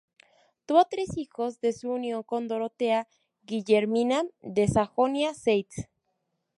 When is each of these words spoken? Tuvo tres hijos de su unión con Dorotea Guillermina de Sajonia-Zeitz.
Tuvo 0.65 0.83
tres 0.85 1.15
hijos 1.15 1.59
de 1.61 1.73
su 1.73 1.91
unión 1.91 2.23
con 2.23 2.47
Dorotea 2.47 3.07
Guillermina 3.43 4.23
de 4.41 4.67
Sajonia-Zeitz. 4.67 5.89